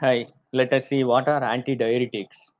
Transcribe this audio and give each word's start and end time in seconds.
Hi, 0.00 0.26
let 0.52 0.72
us 0.72 0.88
see 0.88 1.04
what 1.04 1.28
are 1.28 1.40
antidiuretics. 1.40 2.50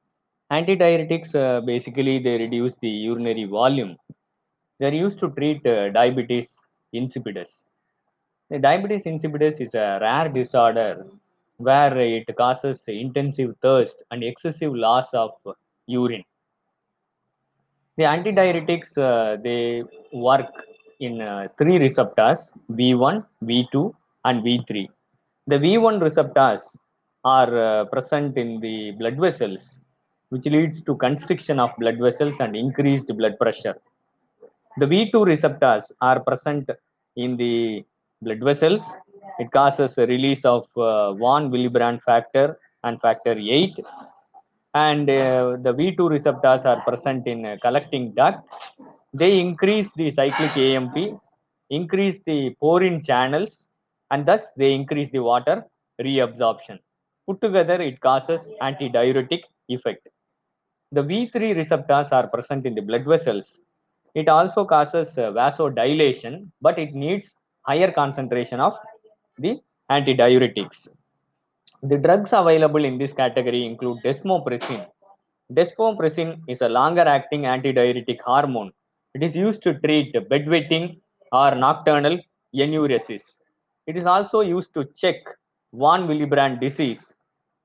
Antidiuretics 0.53 1.35
uh, 1.35 1.61
basically 1.63 2.21
they 2.21 2.39
reduce 2.39 2.77
the 2.77 2.89
urinary 2.89 3.43
volume. 3.43 3.97
They 4.79 4.87
are 4.87 4.95
used 4.95 5.19
to 5.19 5.31
treat 5.31 5.67
uh, 5.67 5.89
diabetes 5.89 6.57
insipidus. 6.95 7.65
The 8.51 8.61
diabetes 8.61 9.03
insipidus 9.07 9.61
is 9.61 9.75
a 9.75 9.99
rare 10.01 10.29
disorder 10.29 11.07
where 11.57 11.99
it 11.99 12.29
causes 12.37 12.87
intensive 12.87 13.57
thirst 13.61 14.05
and 14.13 14.23
excessive 14.23 14.73
loss 14.73 15.13
of 15.13 15.33
urine. 15.89 16.23
The 17.97 18.05
antidiuretics 18.05 18.97
uh, 18.97 19.43
they 19.43 19.83
work 20.13 20.53
in 21.01 21.21
uh, 21.21 21.49
three 21.59 21.79
receptors 21.79 22.53
V1, 22.71 23.27
V2, 23.43 23.93
and 24.25 24.45
V3. 24.45 24.87
The 25.49 25.57
V1 25.57 26.01
receptors 26.01 26.79
are 27.25 27.53
uh, 27.59 27.85
present 27.87 28.37
in 28.37 28.61
the 28.61 28.93
blood 28.93 29.17
vessels, 29.17 29.81
which 30.29 30.47
leads 30.47 30.81
to 30.83 30.95
constriction 30.97 31.59
of 31.59 31.71
blood 31.79 31.99
vessels 31.99 32.41
and 32.41 32.55
increased 32.55 33.15
blood 33.17 33.39
pressure. 33.39 33.77
The 34.77 34.87
V2 34.87 35.25
receptors 35.27 35.93
are 36.01 36.21
present 36.21 36.71
in 37.17 37.37
the 37.37 37.85
blood 38.21 38.41
vessels. 38.41 38.97
It 39.39 39.51
causes 39.51 39.97
a 39.99 40.07
release 40.07 40.45
of 40.45 40.67
uh, 40.77 41.15
von 41.15 41.51
Willebrand 41.51 42.03
factor 42.03 42.59
and 42.83 43.01
factor 43.01 43.37
8 43.39 43.79
and 44.75 45.09
uh, 45.09 45.57
the 45.63 45.73
V2 45.73 46.11
receptors 46.11 46.65
are 46.65 46.81
present 46.83 47.27
in 47.27 47.47
uh, 47.47 47.57
collecting 47.63 48.13
duct. 48.13 48.39
They 49.13 49.39
increase 49.39 49.93
the 49.93 50.11
cyclic 50.11 50.57
AMP, 50.57 51.21
increase 51.71 52.19
the 52.27 52.55
porine 52.61 53.01
channels, 53.01 53.69
and 54.11 54.27
thus 54.27 54.53
they 54.53 54.75
increase 54.75 55.11
the 55.11 55.21
water 55.21 55.65
reabsorption. 56.01 56.81
Put 57.27 57.41
together, 57.41 57.81
it 57.81 58.01
causes 58.01 58.53
antidiuretic 58.61 59.43
effect. 59.69 60.09
The 60.93 61.03
V3 61.03 61.57
receptors 61.57 62.13
are 62.13 62.29
present 62.29 62.67
in 62.67 62.75
the 62.75 62.83
blood 62.83 63.05
vessels. 63.05 63.61
It 64.15 64.29
also 64.29 64.65
causes 64.65 65.19
uh, 65.19 65.33
vasodilation, 65.33 66.51
but 66.61 66.79
it 66.79 66.95
needs 66.95 67.35
higher 67.63 67.91
concentration 67.91 68.61
of 68.61 68.77
the 69.39 69.61
antidiuretics. 69.91 70.89
The 71.83 71.99
drugs 71.99 72.33
available 72.33 72.85
in 72.85 72.99
this 72.99 73.13
category 73.13 73.65
include 73.67 73.99
desmopressin. 74.05 74.87
Desmopressin 75.53 76.41
is 76.49 76.63
a 76.63 76.69
longer 76.69 77.03
acting 77.03 77.43
antidiuretic 77.43 78.19
hormone. 78.25 78.73
It 79.15 79.23
is 79.23 79.37
used 79.37 79.63
to 79.63 79.75
treat 79.81 80.15
bedwetting 80.15 81.01
or 81.33 81.55
nocturnal 81.55 82.19
enuresis. 82.55 83.39
It 83.87 83.97
is 83.97 84.07
also 84.07 84.41
used 84.41 84.73
to 84.75 84.85
check 84.95 85.17
von 85.83 86.07
Willebrand 86.09 86.61
disease 86.61 87.15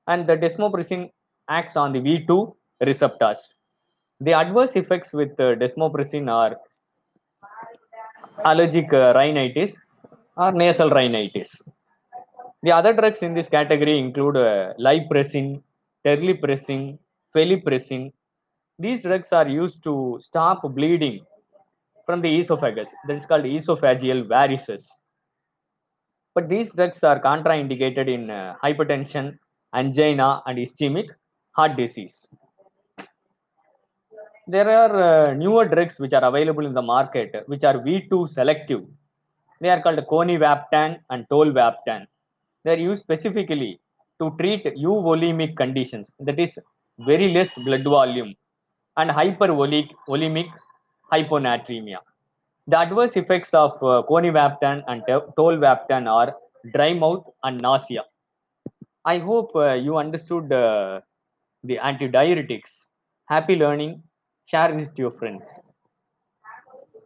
and 0.06 0.26
the 0.26 0.36
desmopressin 0.36 1.10
acts 1.48 1.76
on 1.76 1.92
the 1.92 2.00
V2 2.00 2.54
receptors. 2.80 3.54
The 4.20 4.32
adverse 4.32 4.76
effects 4.76 5.12
with 5.12 5.32
uh, 5.40 5.54
desmopressin 5.62 6.30
are 6.30 6.56
allergic 8.44 8.92
uh, 8.92 9.12
rhinitis 9.14 9.78
or 10.36 10.52
nasal 10.52 10.90
rhinitis. 10.90 11.62
The 12.62 12.72
other 12.72 12.92
drugs 12.92 13.22
in 13.22 13.32
this 13.34 13.48
category 13.48 13.98
include 13.98 14.36
uh, 14.36 14.74
lypressin, 14.78 15.62
terlipressin, 16.04 16.98
felipressin. 17.34 18.12
These 18.78 19.02
drugs 19.02 19.32
are 19.32 19.48
used 19.48 19.82
to 19.84 20.18
stop 20.20 20.62
bleeding 20.74 21.24
from 22.06 22.20
the 22.20 22.38
esophagus. 22.38 22.94
That 23.06 23.16
is 23.16 23.26
called 23.26 23.44
esophageal 23.44 24.26
varices. 24.26 24.88
But 26.40 26.48
these 26.48 26.72
drugs 26.72 27.04
are 27.04 27.20
contraindicated 27.20 28.08
in 28.08 28.30
uh, 28.30 28.56
hypertension, 28.64 29.38
angina, 29.74 30.42
and 30.46 30.58
ischemic 30.58 31.08
heart 31.52 31.76
disease. 31.76 32.28
There 34.46 34.70
are 34.70 34.94
uh, 35.02 35.34
newer 35.34 35.66
drugs 35.68 36.00
which 36.00 36.14
are 36.14 36.24
available 36.24 36.64
in 36.64 36.72
the 36.72 36.80
market, 36.80 37.42
which 37.44 37.62
are 37.62 37.74
V2 37.74 38.26
selective. 38.26 38.86
They 39.60 39.68
are 39.68 39.82
called 39.82 39.98
conivaptan 40.06 41.00
and 41.10 41.28
tolvaptan 41.28 42.06
they 42.64 42.72
are 42.72 42.78
used 42.78 43.02
specifically 43.02 43.78
to 44.18 44.34
treat 44.40 44.64
euvolemic 44.64 45.56
conditions, 45.56 46.14
that 46.20 46.38
is, 46.38 46.58
very 46.98 47.28
less 47.34 47.54
blood 47.54 47.84
volume 47.84 48.34
and 48.96 49.10
hypervolemic 49.10 50.48
hyponatremia. 51.12 51.98
The 52.70 52.78
adverse 52.78 53.16
effects 53.16 53.52
of 53.52 53.72
uh, 53.82 54.02
conivaptan 54.08 54.84
and 54.86 55.02
tolvaptan 55.36 56.06
are 56.08 56.36
dry 56.72 56.92
mouth 56.94 57.24
and 57.42 57.60
nausea. 57.60 58.04
I 59.04 59.18
hope 59.18 59.50
uh, 59.56 59.72
you 59.74 59.96
understood 59.98 60.52
uh, 60.52 61.00
the 61.64 61.78
antidiuretics. 61.78 62.86
Happy 63.28 63.56
learning. 63.56 64.02
Share 64.46 64.72
this 64.76 64.90
to 64.90 65.02
your 65.02 65.10
friends. 65.10 65.58